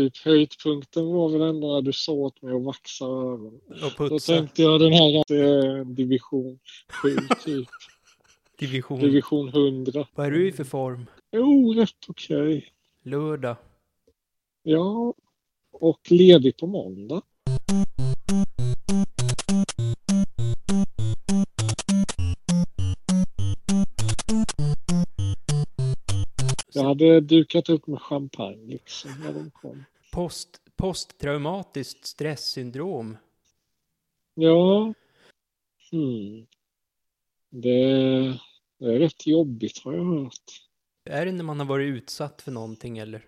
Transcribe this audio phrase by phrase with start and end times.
[0.00, 3.60] typ höjdpunkten var väl ändå när du sa åt mig att vaxa öronen.
[3.68, 4.32] Och Då putsa.
[4.32, 6.58] tänkte jag den här att det är division
[7.02, 7.68] 7 typ.
[8.58, 9.00] Division.
[9.00, 10.06] Division 100.
[10.14, 11.06] Vad är du i för form?
[11.32, 12.72] Jo, rätt okej.
[13.02, 13.56] Lördag.
[14.62, 15.14] Ja,
[15.72, 17.22] och ledig på måndag.
[27.08, 29.84] Hade dukat upp med champagne liksom när de kom.
[30.12, 33.16] Post, posttraumatiskt stresssyndrom.
[34.34, 34.94] Ja.
[35.90, 36.46] Hmm.
[37.50, 37.84] Det,
[38.78, 40.66] det är rätt jobbigt har jag hört.
[41.04, 43.24] Är det när man har varit utsatt för någonting eller?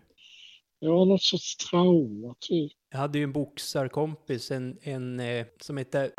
[0.78, 2.72] Ja, något sorts trauma typ.
[2.90, 6.12] Jag hade ju en boxarkompis, en, en eh, som hette...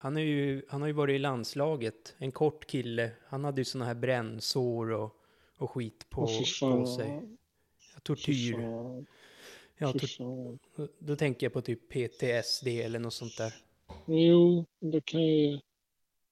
[0.00, 3.10] Han, är ju, han har ju varit i landslaget, en kort kille.
[3.28, 5.16] Han hade ju såna här brännsår och,
[5.64, 6.20] och skit på,
[6.60, 7.22] på sig.
[8.02, 8.52] Tortyr.
[9.78, 10.58] Ja, tor-
[10.98, 13.54] då tänker jag på typ PTSD eller något sånt där.
[14.06, 15.60] Jo, det kan jag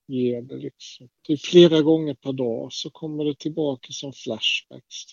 [0.07, 1.09] ge det liksom.
[1.21, 5.03] Typ flera gånger per dag så kommer det tillbaka som flashbacks.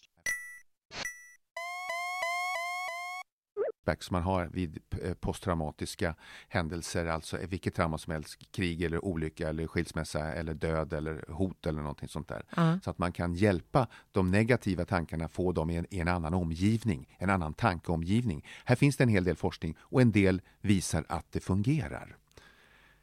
[3.84, 6.14] Flashbacks man har vid eh, posttraumatiska
[6.48, 11.67] händelser, alltså vilket trauma som helst, krig eller olycka eller skilsmässa eller död eller hot
[11.67, 12.42] eller någonting sånt där.
[12.56, 12.78] Ja.
[12.84, 16.34] Så att man kan hjälpa de negativa tankarna, få dem i en, i en annan
[16.34, 18.45] omgivning, en annan tankeomgivning.
[18.64, 22.17] Här finns det en hel del forskning och en del visar att det fungerar.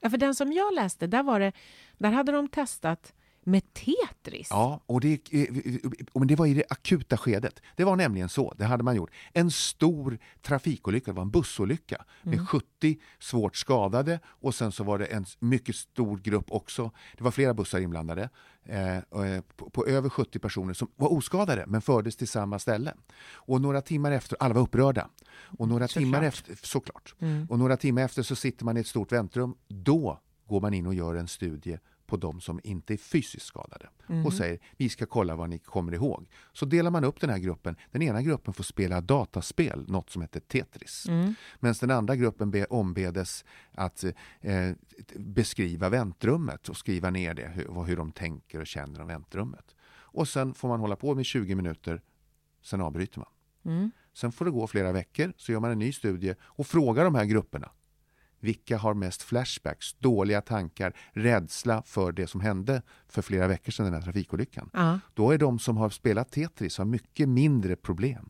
[0.01, 1.51] Ja, för den som jag läste, där, var det,
[1.97, 3.13] där hade de testat
[3.47, 4.47] med Tetris.
[4.49, 5.47] Ja, och det, eh,
[6.13, 7.61] men det var i det akuta skedet.
[7.75, 9.11] Det var nämligen så, det hade man gjort.
[9.33, 14.99] En stor trafikolycka, det var en bussolycka med 70 svårt skadade och sen så var
[14.99, 16.91] det en mycket stor grupp också.
[17.17, 18.29] Det var flera bussar inblandade
[18.65, 22.59] eh, och, eh, på, på över 70 personer som var oskadade men fördes till samma
[22.59, 22.93] ställe.
[23.33, 25.09] Och några timmar efter, alla var upprörda.
[25.57, 27.15] Och några timmar efter, såklart.
[27.49, 29.55] Och några timmar efter så sitter man i ett stort väntrum.
[29.67, 33.89] Då går man in och gör en studie på de som inte är fysiskt skadade
[34.25, 36.29] och säger vi ska kolla vad ni kommer ihåg.
[36.53, 37.75] Så delar man upp den här gruppen.
[37.91, 41.05] Den ena gruppen får spela dataspel, något som heter Tetris.
[41.59, 44.03] Medan den andra gruppen be, ombedes att
[44.41, 44.71] eh,
[45.15, 49.75] beskriva väntrummet och skriva ner det, hur, hur de tänker och känner om väntrummet.
[49.89, 52.01] Och sen får man hålla på med 20 minuter,
[52.61, 53.29] sen avbryter man.
[53.75, 53.91] Mm.
[54.13, 57.15] Sen får det gå flera veckor, så gör man en ny studie och frågar de
[57.15, 57.71] här grupperna.
[58.39, 63.85] Vilka har mest flashbacks, dåliga tankar, rädsla för det som hände för flera veckor sedan,
[63.85, 64.69] den här trafikolyckan?
[64.73, 64.99] Ja.
[65.13, 68.29] Då är de som har spelat Tetris har mycket mindre problem.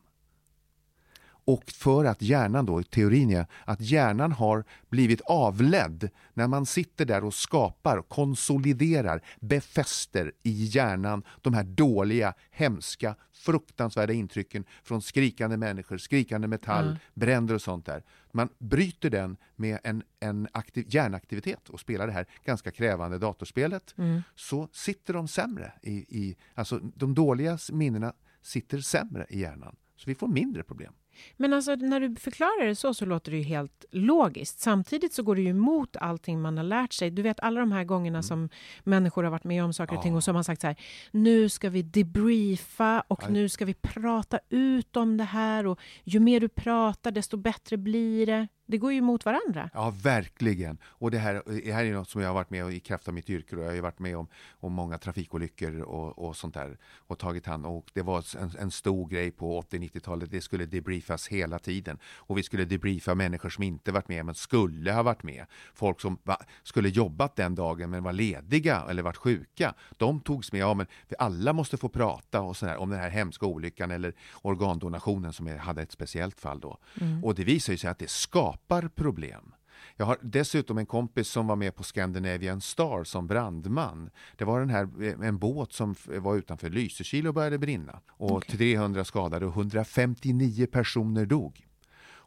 [1.48, 7.04] Och för att hjärnan då, teorin är att hjärnan har blivit avledd när man sitter
[7.04, 15.56] där och skapar, konsoliderar, befäster i hjärnan de här dåliga, hemska, fruktansvärda intrycken från skrikande
[15.56, 16.98] människor, skrikande metall, Mm.
[17.14, 18.02] bränder och sånt där.
[18.32, 23.94] Man bryter den med en, en aktiv, hjärnaktivitet och spelar det här ganska krävande datorspelet
[24.34, 25.72] så sitter de sämre.
[25.82, 29.76] I, i, alltså de dåliga minnena sitter sämre i hjärnan.
[29.96, 30.92] Så vi får mindre problem.
[31.36, 34.60] Men alltså, när du förklarar det så, så låter det ju helt logiskt.
[34.60, 37.10] Samtidigt så går det ju emot allting man har lärt sig.
[37.10, 38.48] Du vet alla de här gångerna som
[38.84, 40.76] människor har varit med om saker och ting och så har man sagt så här,
[41.10, 43.28] nu ska vi debriefa och Ja.
[43.28, 47.76] nu ska vi prata ut om det här och ju mer du pratar desto bättre
[47.76, 48.48] blir det.
[48.70, 49.70] Det går ju emot varandra.
[49.74, 50.78] Ja, verkligen.
[50.84, 53.08] Och det här, det här är något som jag har varit med om i kraft
[53.08, 53.56] av mitt yrke.
[53.56, 54.28] Och jag har ju varit med om,
[54.60, 56.78] om många trafikolyckor och, och sånt där.
[56.96, 60.30] Och tagit hand Och det var en, en stor grej på 80-90-talet.
[60.30, 61.98] Det skulle debriefas hela tiden.
[62.04, 65.46] Och vi skulle debriefa människor som inte varit med men skulle ha varit med.
[65.74, 69.74] Folk som va, skulle jobbat den dagen men var lediga eller varit sjuka.
[69.96, 70.60] De togs med.
[70.60, 74.14] Ja, men vi alla måste få prata och sådär, om den här hemska olyckan eller
[74.42, 76.78] organdonationen som är, hade ett speciellt fall då.
[77.22, 78.57] Och det visar ju sig att det skapar
[78.94, 79.54] problem.
[79.96, 84.10] Jag har dessutom en kompis som var med på Scandinavian Star som brandman.
[84.36, 88.00] Det var den här, eh, en båt som var utanför Lysekil och började brinna.
[88.08, 91.67] Och 300 skadade och 159 personer dog.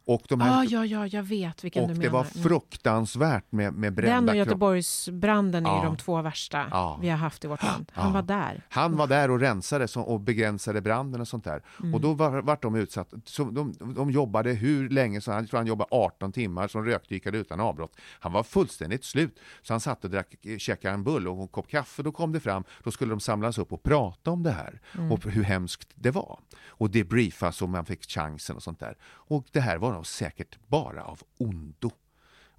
[0.05, 2.13] Och, de här, Ah, ja, ja, jag vet vilken och du det menar.
[2.13, 2.43] var Mm.
[2.43, 4.35] fruktansvärt med, med Den brända och kroppar.
[4.35, 5.83] Göteborgsbranden är Ja.
[5.83, 6.97] de två värsta Ja.
[7.01, 7.91] vi har haft i vårt land.
[7.95, 8.65] Han var där.
[8.69, 11.63] Han var där och rensade så- och begränsade branden och sånt där.
[11.79, 11.93] Mm.
[11.93, 13.17] Och då var, vart de utsatta.
[13.25, 17.37] Så de, de jobbade hur länge som Jag tror han jobbade 18 timmar som rökdykare
[17.37, 17.95] utan avbrott.
[18.19, 19.39] Han var fullständigt slut.
[19.61, 22.03] Så han satt och drack, käkade en bulle och en kopp kaffe.
[22.03, 22.63] Då kom det fram.
[22.83, 24.81] Då skulle de samlas upp och prata om det här.
[24.97, 25.11] Mm.
[25.11, 26.39] Och hur hemskt det var.
[26.67, 28.97] Och debriefa så man fick chansen och sånt där.
[29.03, 31.91] Och det här var nog säkert bara av ondo.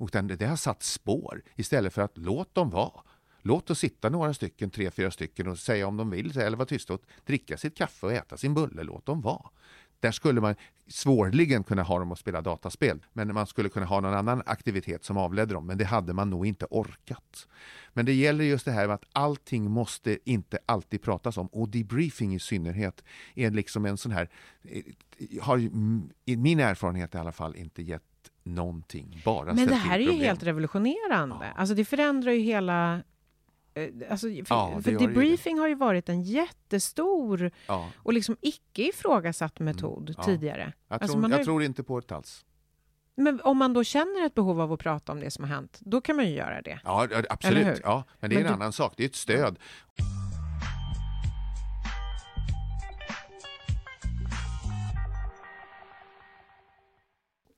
[0.00, 3.02] Utan det, det har satt spår istället för att låt dem vara.
[3.42, 6.66] Låt oss sitta några stycken, tre, fyra stycken och säga om de vill eller vara
[6.66, 8.82] tysta och dricka sitt kaffe och äta sin bulle.
[8.82, 9.50] Låt dem vara.
[10.02, 10.54] Där skulle man
[10.88, 15.04] svårligen kunna ha dem att spela dataspel, men man skulle kunna ha någon annan aktivitet
[15.04, 17.48] som avledde dem, men det hade man nog inte orkat.
[17.92, 21.68] Men det gäller just det här med att allting måste inte alltid pratas om, och
[21.68, 23.04] debriefing i synnerhet
[23.34, 24.28] är liksom en sån här,
[24.62, 24.82] eh,
[25.42, 25.58] har
[26.24, 28.02] i min erfarenhet i alla fall inte gett
[28.42, 31.36] någonting, bara Men det här är ju helt revolutionerande.
[31.40, 31.52] Ja.
[31.56, 33.02] Alltså det förändrar ju hela...
[33.74, 38.36] eh, Alltså, för Ja, för ju debriefing har ju varit en jättestor Ja, och liksom
[38.40, 40.14] icke ifrågasatt metod Mm.
[40.18, 40.22] ja.
[40.24, 40.72] tidigare.
[40.88, 42.44] jag, Alltså, tror, har- jag tror inte på det alls.
[43.14, 45.78] Men om man då känner ett behov av att prata om det som har hänt,
[45.80, 46.80] då kan man ju göra det.
[46.84, 47.80] Ja, absolut.
[47.84, 48.94] Ja, men det är Men en du- annan sak.
[48.96, 49.58] Det är ett stöd.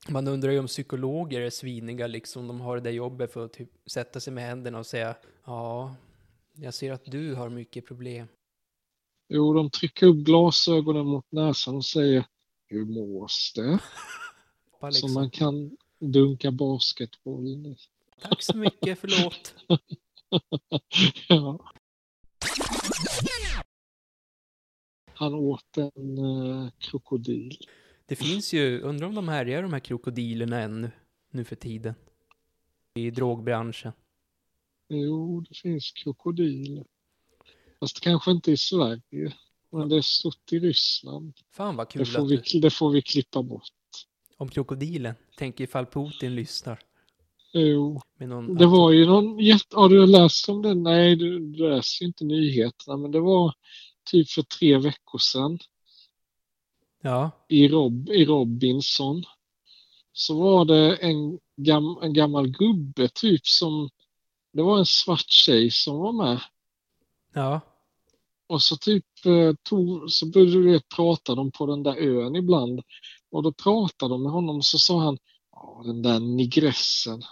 [0.09, 2.47] Man undrar ju om psykologer är sviniga liksom.
[2.47, 5.95] De har det där jobbet för att typ sätta sig med händerna och säga ja,
[6.53, 8.27] jag ser att du har mycket problem.
[9.29, 12.25] Jo, de trycker upp glasögonen mot näsan och säger
[12.67, 13.79] Hur mås det?
[14.81, 15.13] Bara Så Liksom.
[15.13, 17.77] man kan dunka basketboll i.
[18.21, 19.55] Tack så mycket, förlåt.
[21.29, 21.73] ja.
[25.15, 27.59] Han åt en eh, krokodil.
[28.07, 30.91] Det finns ju, undrar om de härjar de här krokodilerna ännu,
[31.31, 31.95] nu för tiden.
[32.95, 33.93] I drogbranschen.
[34.89, 36.85] Jo, det finns krokodiler.
[37.81, 39.33] Fast kanske inte i Sverige.
[39.71, 41.33] Men det är stort i Ryssland.
[41.51, 43.71] Fan vad Det kul får, att vi, du, det får vi klippa bort.
[44.37, 45.15] om krokodilen.
[45.37, 46.81] Tänk ifall Putin lyssnar.
[47.53, 49.77] Jo, någon det var ju någon jätte...
[49.77, 50.75] Har du läst om det?
[50.75, 52.97] Nej, du läser ju inte nyheterna.
[52.97, 53.55] Men det var
[54.11, 55.59] typ för tre veckor sedan.
[57.07, 59.25] Ja, i, Rob, i Robinson.
[60.13, 63.91] Så var det en, gam, en gammal gubbe typ som
[64.53, 66.41] det var en svart tjej som var med.
[67.33, 67.61] Ja.
[68.47, 72.81] och så typ eh, tog, så började vet, prata de på den där ön ibland.
[73.31, 75.19] Och då pratade de med honom och så sa han
[75.85, 77.23] den där nigressen.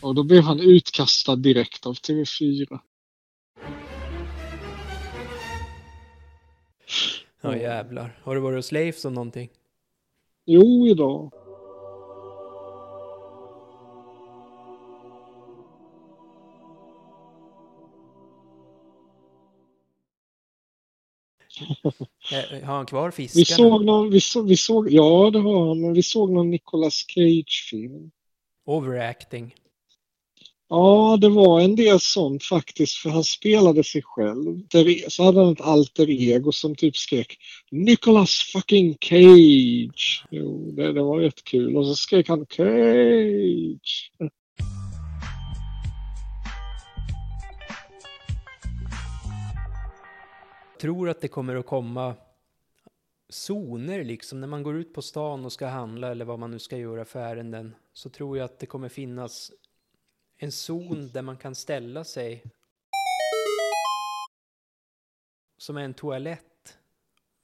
[0.00, 2.80] Och då blev han utkastad direkt av TV4.
[7.40, 8.18] Ja jävlar.
[8.22, 9.48] Har du varit hos Leif som någonting?
[10.44, 11.32] Jo, idag.
[22.32, 23.56] Eh, Har han kvar Vi fiskarna?
[23.70, 27.04] såg någon, vi såg, vi såg, ja det har han, men vi såg någon Nicolas
[27.08, 28.10] Cage-film.
[28.64, 29.54] Overacting.
[30.70, 34.62] Ja, det var en del sånt faktiskt, för han spelade sig själv.
[35.08, 37.38] Så hade han ett alter ego som typ skrek
[37.70, 40.24] Nicolas fucking Cage.
[40.30, 41.76] Jo, det, det var rätt kul.
[41.76, 44.12] Och så skrek han Cage.
[50.80, 52.14] tror att det kommer att komma
[53.28, 56.58] zoner liksom när man går ut på stan och ska handla eller vad man nu
[56.58, 59.52] ska göra för ärenden så tror jag att det kommer finnas
[60.38, 62.44] en zon där man kan ställa sig
[65.58, 66.78] som är en toalett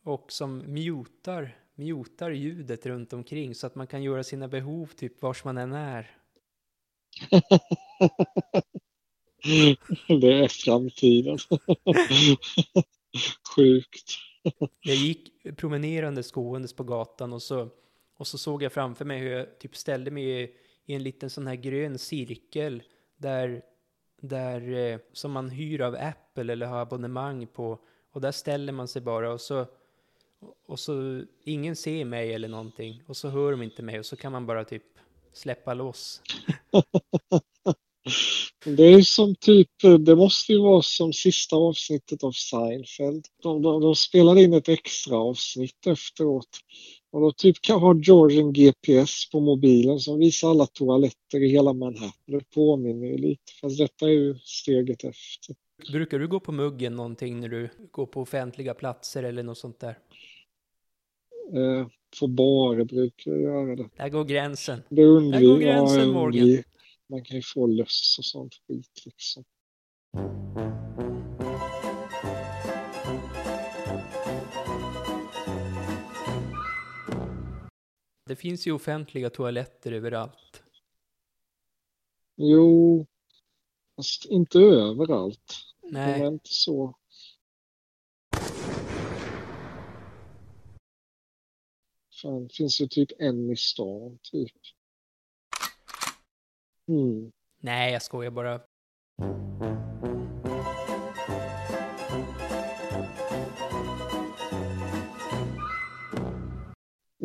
[0.05, 5.23] och som mutar, mutar ljudet runt omkring så att man kan göra sina behov typ
[5.23, 6.17] vars man än är.
[10.09, 11.39] Det är framtiden.
[13.57, 14.11] Sjukt.
[14.81, 17.69] Jag gick promenerandes gåendes på gatan och så,
[18.17, 21.47] och så såg jag framför mig hur jag typ ställde mig i, en liten sån
[21.47, 22.83] här grön cirkel
[23.17, 23.63] där,
[24.21, 27.79] där eh, som man hyr av Apple eller har abonnemang på
[28.13, 29.67] och där ställer man sig bara och så
[30.67, 34.17] och så ingen ser mig eller någonting och så hör de inte mig och så
[34.17, 34.85] kan man bara typ
[35.33, 36.23] släppa loss.
[38.65, 43.27] Det är som typ, det måste ju vara som sista avsnittet av Seinfeld.
[43.43, 46.49] De, de, de spelade in ett extra avsnitt efteråt.
[47.15, 51.49] Och då typ kan ha George en GPS på mobilen som visar alla toaletter i
[51.49, 52.13] hela Manhattan.
[52.27, 55.57] Det påminner ju lite, fast detta är ju steget efter.
[55.93, 59.81] Brukar du gå på muggen någonting när du går på offentliga platser eller något sånt
[59.81, 59.99] där?
[61.53, 61.87] Eh,
[62.21, 63.89] på barer brukar jag göra det.
[63.97, 64.83] Där går gränsen.
[64.89, 66.63] Det Där går gränsen, Morgan.
[67.09, 69.45] Man kan ju få löss och sånt skit liksom.
[78.27, 80.63] Det finns ju offentliga toaletter överallt.
[82.37, 83.07] Jo,
[83.97, 85.55] fast inte överallt.
[85.83, 86.21] Nej.
[86.21, 86.95] är inte så.
[92.23, 94.53] Fan, det finns ju typ en i stan, typ.
[96.89, 97.33] Mm.
[97.61, 98.61] Nej, jag skojar bara.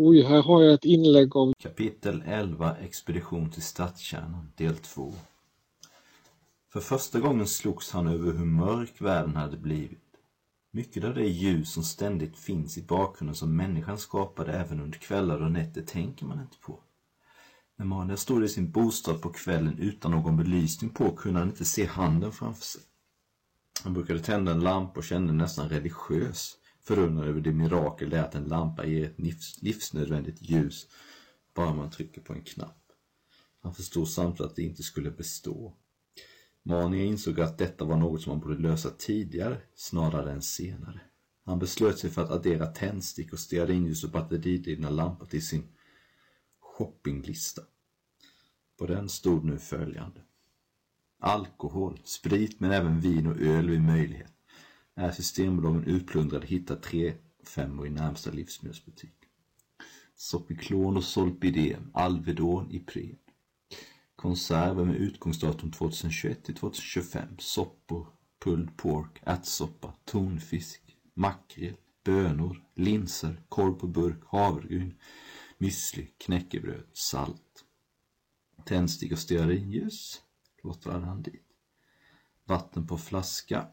[0.02, 5.14] Oj, här har jag ett inlägg om Kapitel 11 Expedition till stadskärnan, del 2
[6.70, 10.04] För första gången slogs han över hur mörk världen hade blivit.
[10.72, 15.42] Mycket av det ljus som ständigt finns i bakgrunden som människan skapade även under kvällar
[15.42, 16.80] och nätter tänker man inte på.
[17.76, 21.66] När Manuel stod i sin bostad på kvällen utan någon belysning på kunde han inte
[21.66, 22.82] se handen framför sig.
[23.84, 28.24] Han brukade tända en lampa och kände nästan religiös, förundrad över det mirakel det är
[28.24, 30.88] att en lampa ger ett livs, livsnödvändigt ljus
[31.54, 32.92] bara man trycker på en knapp.
[33.62, 35.74] Han förstod samtidigt att det inte skulle bestå.
[36.64, 41.02] Mania insåg att detta var något som man borde lösa tidigare snarare än senare.
[41.46, 45.68] Han beslöt sig för att addera tändstick och stearinljus och batteridrivna lampor till sin
[46.60, 47.62] shoppinglista.
[48.78, 50.22] På den stod nu följande.
[51.20, 54.34] Alkohol, sprit men även vin och öl vid möjlighet.
[55.00, 57.14] Är Systembolagen utplundrade hitta tre
[57.44, 59.16] femmor i närmsta livsmedelsbutik.
[60.16, 63.18] Sopiklon och Solpidem, Alvedon, Ipren.
[64.16, 67.28] Konserver med utgångsdatum 2021 till 2025.
[67.38, 68.08] Soppor,
[68.40, 74.96] pulled pork, ärtsoppa, tonfisk, makrill, bönor, linser, korv på burk, havregryn,
[75.58, 77.66] müsli, knäckebröd, salt.
[78.66, 80.22] Tändstickor, och stearinljus
[80.64, 81.46] låter han dit.
[82.46, 83.68] Vatten på flaska,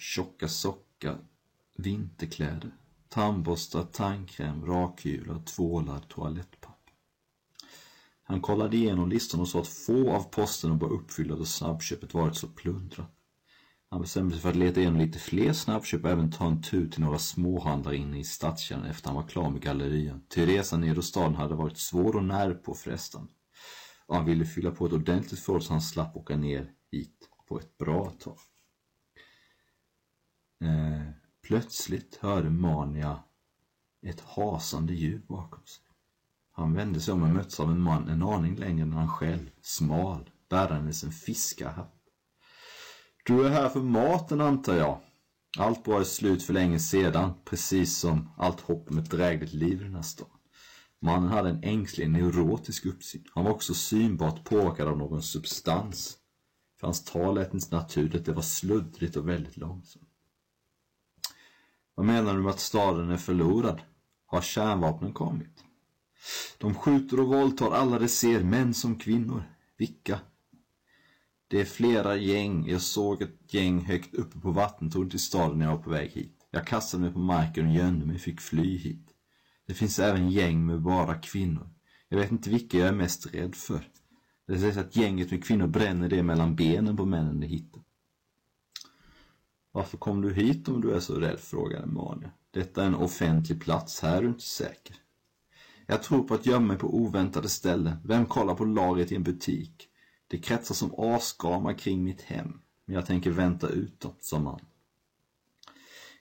[0.00, 1.18] tjocka sockar,
[1.76, 2.70] vinterkläder,
[3.08, 6.94] tandborstar, tandkräm, rakhyvlar, tvålar, toalettpapper.
[8.22, 12.36] Han kollade igenom listan och sa att få av posterna var uppfyllda då snabbköpet varit
[12.36, 13.10] så plundrat.
[13.90, 16.90] Han bestämde sig för att leta igenom lite fler snabbköp och även ta en tur
[16.90, 20.22] till några småhandlare inne i stadskärnan efter han var klar med gallerian.
[20.28, 23.32] Till resan ner staden hade varit svår och nervpåfrestande.
[24.06, 27.58] Och han ville fylla på ett ordentligt förråd så han slapp åka ner hit på
[27.58, 28.38] ett bra tag.
[30.60, 31.10] Eh,
[31.42, 33.22] plötsligt hörde Mania
[34.02, 35.84] ett hasande ljud bakom sig.
[36.52, 39.50] Han vände sig om och möttes av en man en aning längre än han själv,
[39.62, 41.96] smal, bärandes en fiskarhatt.
[43.24, 45.00] Du är här för maten antar jag?
[45.58, 49.80] Allt bra är slut för länge sedan, precis som allt hopp om ett drägligt liv
[49.80, 50.36] i den här staden.
[51.00, 53.24] Mannen hade en ängslig, neurotisk uppsyn.
[53.34, 56.16] Han var också synbart påverkad av någon substans.
[56.80, 60.09] För hans tal lät inte naturligt, det var sluddrigt och väldigt långsamt.
[62.00, 63.80] Vad menar du med att staden är förlorad?
[64.26, 65.64] Har kärnvapnen kommit?
[66.58, 69.42] De skjuter och våldtar alla de ser, män som kvinnor.
[69.78, 70.20] Vilka?
[71.48, 72.68] Det är flera gäng.
[72.68, 76.10] Jag såg ett gäng högt uppe på vattentornet i staden när jag var på väg
[76.10, 76.46] hit.
[76.50, 79.06] Jag kastade mig på marken och gömde mig, fick fly hit.
[79.66, 81.70] Det finns även gäng med bara kvinnor.
[82.08, 83.88] Jag vet inte vilka jag är mest rädd för.
[84.46, 87.82] Det sägs att gänget med kvinnor bränner det mellan benen på männen de hittar.
[89.72, 91.40] Varför kom du hit om du är så rädd?
[91.40, 92.30] frågade Mania.
[92.50, 94.96] Detta är en offentlig plats, här är du inte säker.
[95.86, 97.96] Jag tror på att gömma mig på oväntade ställen.
[98.04, 99.88] Vem kollar på lagret i en butik?
[100.28, 102.60] Det kretsar som asgamar kring mitt hem.
[102.84, 104.60] Men jag tänker vänta ut dem, sa man.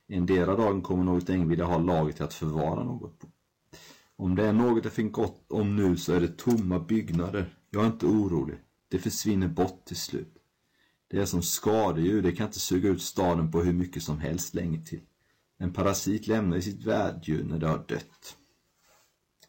[0.08, 3.28] En del av dagen kommer något äng vilja ha lagret till att förvara något på.
[4.16, 7.56] Om det är något jag fick gott om nu så är det tomma byggnader.
[7.70, 8.58] Jag är inte orolig.
[8.88, 10.39] Det försvinner bort till slut.
[11.10, 14.54] Det är som skadedjur, det kan inte suga ut staden på hur mycket som helst
[14.54, 15.02] länge till.
[15.58, 18.38] En parasit lämnar i sitt värddjur när det har dött.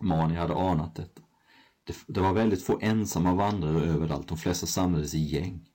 [0.01, 1.23] Mani hade anat detta.
[1.85, 5.69] Det, det, var väldigt få ensamma vandrare överallt, de flesta samlades i gäng.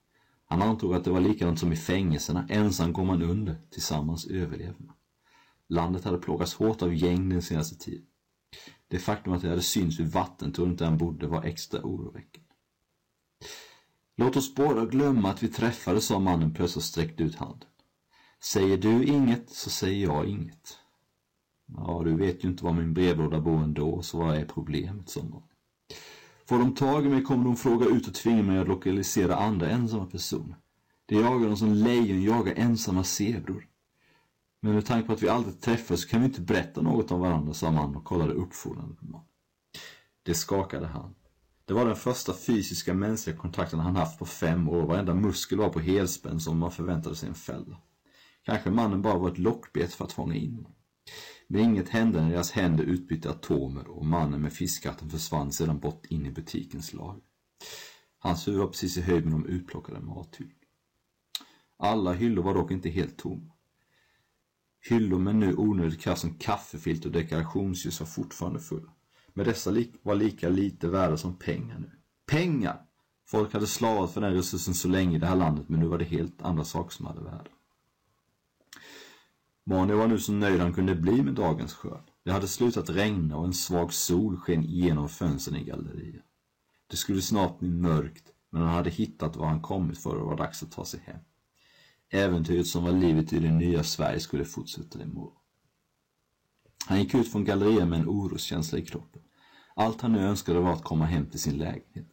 [0.45, 4.75] Han antog att det var likadant som i fängelserna, ensam går man under, tillsammans överlever
[4.79, 4.95] man.
[5.67, 8.05] Landet hade plågats hårt av gäng den senaste tiden.
[8.87, 12.44] Det faktum att det hade synts vid vattentornet där han bodde var extra oroväckande.
[14.15, 17.69] Låt oss båda glömma att vi träffades, sa mannen plötsligt och sträckte ut handen.
[18.43, 20.77] Säger du inget så säger jag inget.
[21.77, 25.23] Ja, du vet ju inte var min brevlåda bor ändå, så vad är problemet, sa
[25.23, 25.43] man.
[26.45, 29.69] Får de tag i mig kommer de fråga ut och tvinga mig att lokalisera andra
[29.69, 30.55] ensamma personer.
[31.05, 33.67] Det jagar de som lejon jagar ensamma zebror.
[34.59, 37.19] Men med tanke på att vi aldrig träffas så kan vi inte berätta något om
[37.19, 39.27] varandra, sa man och kollade uppfordrande på mannen.
[40.23, 41.15] Det skakade han.
[41.65, 44.87] Det var den första fysiska mänskliga kontakten han haft på fem år.
[44.87, 47.77] Varenda muskel var på helspänn som man förväntade sig en fälla.
[48.43, 50.65] Kanske mannen bara var ett lockbet för att fånga in.
[51.47, 56.05] Men inget hände när deras händer utbytte atomer och mannen med fiskhatten försvann sedan bort
[56.05, 57.23] in i butikens lager.
[58.19, 60.55] Hans huvud var precis i höjd med de utplockade mathyllorna.
[61.77, 63.51] Alla hyllor var dock inte helt tomma.
[64.89, 68.94] Hyllor med nu onödigt kraft som kaffefilter och dekorationsljus var fortfarande fulla.
[69.35, 71.91] Men dessa var lika lite värda som pengar nu.
[72.27, 72.81] Pengar!
[73.27, 75.97] Folk hade slavat för den resursen så länge i det här landet men nu var
[75.97, 77.49] det helt andra saker som hade värde.
[79.65, 82.11] Mani var nu så nöjd han kunde bli med dagens skörd.
[82.23, 86.23] Det hade slutat regna och en svag sol sken genom fönstren i galleriet.
[86.87, 90.25] Det skulle snart bli mörkt, men han hade hittat vad han kommit för och det
[90.25, 91.19] var dags att ta sig hem.
[92.09, 95.37] Äventyret som var livet i det nya Sverige skulle fortsätta imorgon.
[96.85, 99.21] Han gick ut från gallerian med en oroskänsla i kroppen.
[99.75, 102.07] Allt han nu önskade var att komma hem till sin lägenhet.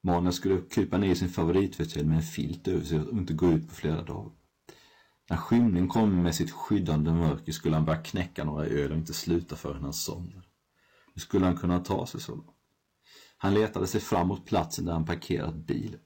[0.00, 3.52] Manuel skulle krypa ner i sin favoritfåtölj med en filt över sig och inte gå
[3.52, 4.32] ut på flera dagar.
[5.30, 9.14] När skymningen kom med sitt skyddande mörker skulle han börja knäcka några öl och inte
[9.14, 10.46] sluta förrän han somnade.
[11.14, 12.56] Hur skulle han kunna ta sig så långt?
[13.36, 16.00] Han letade sig fram mot platsen där han parkerat bilen.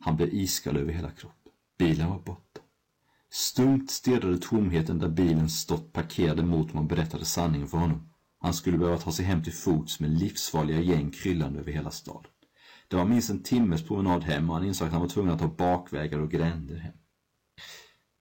[0.00, 1.52] Han blev iskall över hela kroppen.
[1.78, 2.60] Bilen var borta.
[3.38, 8.10] Stumt stirrade tomheten där bilen stått parkerad emot honom och berättade sanningen för honom.
[8.40, 12.30] Han skulle behöva ta sig hem till fots med livsfarliga gäng kryllande över hela staden.
[12.88, 15.38] Det var minst en timmes promenad hem och han insåg att han var tvungen att
[15.38, 16.92] ta bakvägar och gränder hem.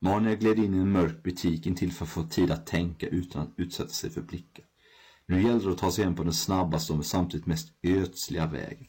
[0.02, 3.42] Mania gled in i en mörk butik intill för att få tid att tänka utan
[3.42, 4.66] att utsätta sig för blickar.
[5.26, 8.88] Nu gällde det att ta sig hem på den snabbaste och samtidigt mest ödsliga vägen.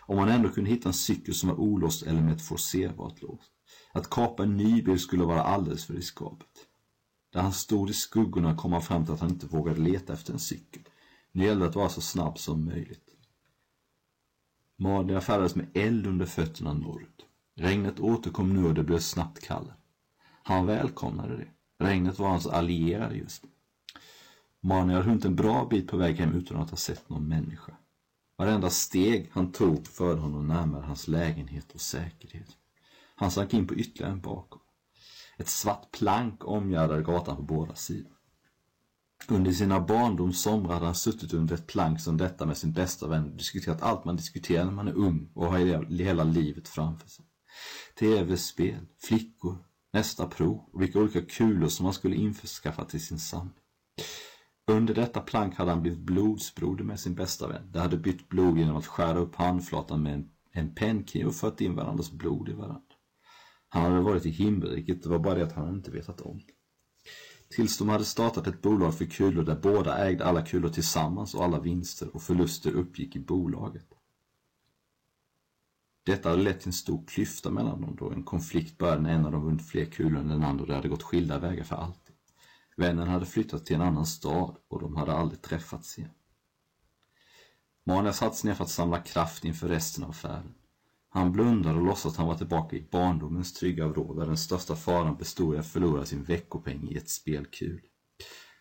[0.00, 3.40] Om man ändå kunde hitta en cykel som var olåst eller med ett forcerbart lås.
[3.92, 6.66] Att kapa en ny bil skulle vara alldeles för riskabelt.
[7.32, 10.32] Där han stod i skuggorna kom han fram till att han inte vågade leta efter
[10.32, 10.82] en cykel.
[11.32, 13.08] Nu gällde det att vara så snabb som möjligt.
[14.76, 17.24] Madia färdades med eld under fötterna norrut.
[17.56, 19.74] Regnet återkom nu och det blev snabbt kallare.
[20.42, 21.48] Han välkomnade det.
[21.84, 23.50] Regnet var hans allierade just nu.
[24.70, 27.72] Hade hunnit en bra bit på väg hem utan att ha sett någon människa.
[28.36, 32.56] Varenda steg han tog förde honom närmare hans lägenhet och säkerhet.
[33.18, 34.60] Han sank in på ytterligare en bakom.
[35.38, 38.12] Ett svart plank omgärdade gatan på båda sidor.
[39.28, 43.24] Under sina barndomssomrar hade han suttit under ett plank som detta med sin bästa vän
[43.24, 45.58] och diskuterat allt man diskuterar när man är ung och har
[45.90, 47.24] hela livet framför sig.
[47.98, 49.56] Tv-spel, flickor,
[49.92, 53.54] nästa prov och vilka olika kulor som han skulle införskaffa till sin samling.
[54.66, 57.70] Under detta plank hade han blivit blodsbroder med sin bästa vän.
[57.72, 61.60] De hade bytt blod genom att skära upp handflatan med en, en pennkniv och fört
[61.60, 62.87] in varandras blod i varandra.
[63.68, 66.40] Han hade varit i himmelriket, det var bara det att han inte vetat om
[67.48, 71.44] Tills de hade startat ett bolag för kulor där båda ägde alla kulor tillsammans och
[71.44, 73.86] alla vinster och förluster uppgick i bolaget.
[76.02, 79.26] Detta hade lett till en stor klyfta mellan dem då en konflikt började när en
[79.26, 81.76] av dem vunnit fler kulor än den andra och det hade gått skilda vägar för
[81.76, 82.14] alltid.
[82.76, 86.10] Vännen hade flyttat till en annan stad och de hade aldrig träffats igen.
[87.84, 90.54] Mania satt ner för att samla kraft inför resten av färden.
[91.10, 94.76] Han blundade och låtsades att han var tillbaka i barndomens trygga vrå där den största
[94.76, 97.80] faran bestod i att förlora sin veckopeng i ett spelkul.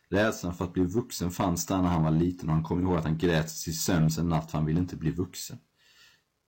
[0.10, 2.98] Rädslan för att bli vuxen fanns där när han var liten och han kom ihåg
[2.98, 5.58] att han grät sig sömns en natt för han ville inte bli vuxen.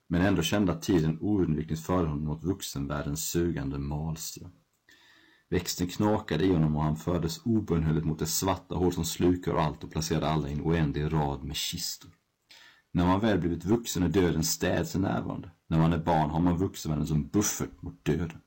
[0.08, 4.52] Men ändå kände att tiden oundvikligt förde honom mot vuxenvärldens sugande malström.
[5.50, 9.84] Växten knakade i honom och han fördes obönhörligt mot det svarta hål som slukar allt
[9.84, 12.12] och placerade alla i en oändlig rad med kistor.
[12.92, 15.52] När man väl blivit vuxen är döden städse närvarande.
[15.70, 18.42] När man är barn har man vuxenvärlden som buffert mot döden.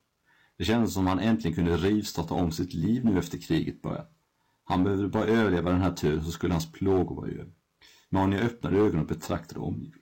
[0.57, 4.11] Det kändes som om han äntligen kunde rivstarta om sitt liv nu efter kriget börjat.
[4.63, 7.53] Han behövde bara överleva den här turen så skulle hans plågor vara över.
[8.09, 9.99] Mania öppnade ögonen och betraktade omgivningen.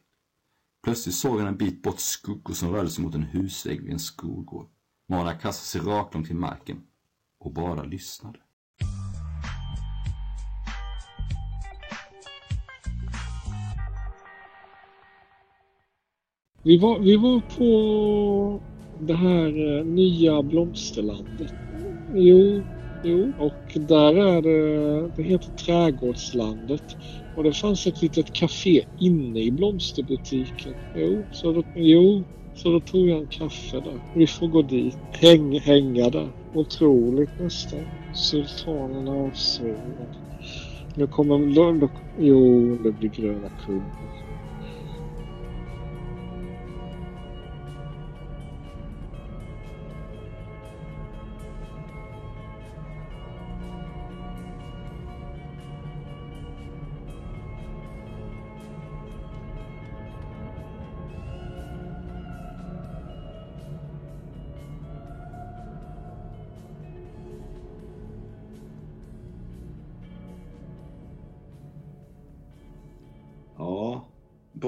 [0.84, 4.00] Plötsligt såg han en bit bort skuggor som rörde sig mot en husvägg vid en
[4.00, 4.70] skolgård.
[5.10, 6.84] Mania kastade sig rakt till marken
[7.40, 8.40] och bara lyssnade.
[16.64, 18.60] Vi var, vi var på
[19.00, 21.54] det här eh, nya blomsterlandet.
[22.14, 22.64] Jo,
[23.04, 23.32] jo.
[23.40, 26.84] Och där är det, det heter Trädgårdslandet.
[27.36, 30.74] Och det fanns ett litet café inne i blomsterbutiken.
[30.96, 32.24] Jo, så då, jo,
[32.56, 34.00] så då tog jag en kaffe där.
[34.16, 34.98] Vi får gå dit.
[35.12, 36.30] Häng, hänga där.
[36.54, 37.80] Otroligt nästan.
[38.14, 39.32] Sultanen av.
[40.96, 41.90] Nu kommer...
[42.20, 44.21] Jo, det blir gröna kungen.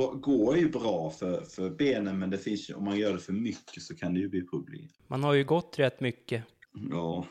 [0.01, 3.33] Gå är ju bra för, för benen men det finns om man gör det för
[3.33, 4.87] mycket så kan det ju bli problem.
[5.07, 6.43] Man har ju gått rätt mycket.
[6.91, 7.25] Ja.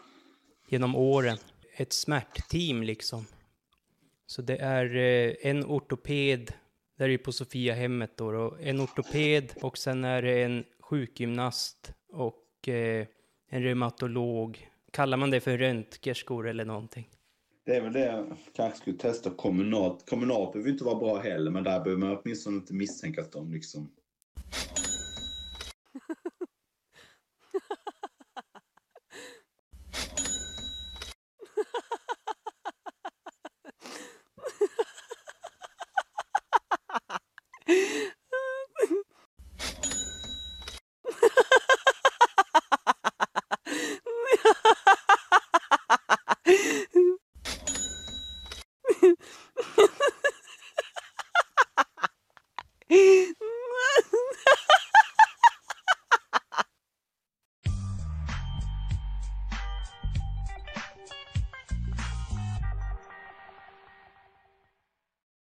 [0.69, 1.37] Genom åren.
[1.77, 3.27] Ett smärtteam liksom.
[4.27, 6.53] Så det är eh, en ortoped,
[6.99, 11.93] där är ju på Sofiahemmet då, då, en ortoped och sen är det en sjukgymnast
[12.09, 13.07] och eh,
[13.49, 17.09] en reumatolog, kallar man det för röntgerskor eller någonting?
[17.65, 20.11] Det är väl det jag kanske skulle testa kommunalt.
[20.11, 23.53] Kommunalt behöver inte vara bra heller, men där behöver man åtminstone inte misstänka att de
[23.53, 23.91] liksom...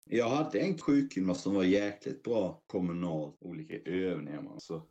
[0.09, 3.37] Jag hade en sjukgymnast som var jäkligt bra kommunalt.
[3.41, 4.41] Olika övningar.
[4.41, 4.61] Man.
[4.61, 4.81] Så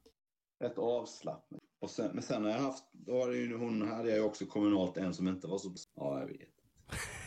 [0.61, 1.61] rätt avslappnad.
[1.81, 4.47] Och sen, men sen har jag haft, då var det ju, hon hade jag också
[4.47, 5.75] kommunalt en som inte var så...
[5.95, 6.49] Ja, jag vet.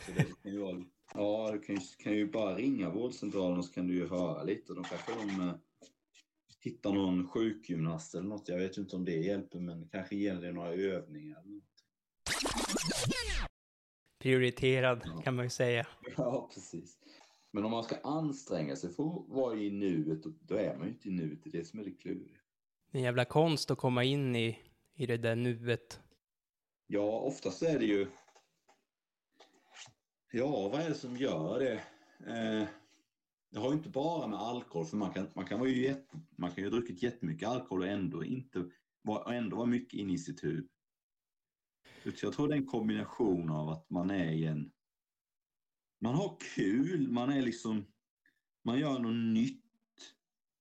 [0.06, 3.66] Så det kan ju vara, ja, du kan ju, kan ju bara ringa vårdcentralen och
[3.66, 4.74] så kan du ju höra lite.
[4.74, 5.54] De kanske de eh,
[6.64, 8.48] hittar någon sjukgymnast eller något.
[8.50, 11.44] Jag vet inte om det hjälper, men kanske ger det några övningar.
[14.20, 15.22] Prioriterad Ja.
[15.22, 15.88] kan man ju säga.
[16.18, 16.98] Ja, precis.
[17.52, 20.94] Men om man ska anstränga sig för att vara i nuet, då- är man ju
[20.94, 21.44] inte i nuet.
[21.44, 22.38] Det är det som är det kluriga.
[22.92, 24.60] Det är en jävla konst att komma in i,
[24.96, 26.00] i det där nuet.
[26.88, 28.08] Ja, oftast är det ju...
[30.32, 31.74] Ja, vad är det som gör det?
[32.28, 32.68] Eh,
[33.52, 36.20] det har ju inte bara med alkohol, för man kan, man kan, vara ju jätte,
[36.38, 38.70] man kan ju ha druckit jättemycket alkohol och ändå, inte,
[39.08, 40.70] och ändå vara mycket inne i sitt huvud.
[42.16, 44.72] Så jag tror det är en kombination av att man är i en...
[46.00, 47.86] Man har kul, man är liksom...
[48.64, 49.64] Man gör något nytt.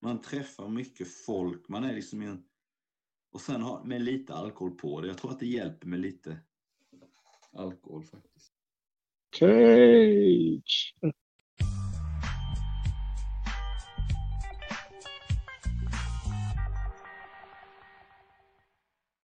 [0.01, 2.44] Man träffar mycket folk, man är liksom i en...
[3.33, 5.09] Och sen har, med lite alkohol på det.
[5.09, 6.40] Jag tror att det hjälper med lite
[7.53, 8.53] alkohol faktiskt.
[9.38, 10.94] Cage!